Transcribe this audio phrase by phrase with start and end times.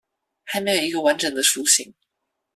[0.45, 1.93] 還沒有一個完整的雛型